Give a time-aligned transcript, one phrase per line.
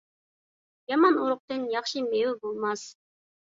[0.91, 2.89] يامان ئۇرۇقتىن ياخشى مېۋە بولماس.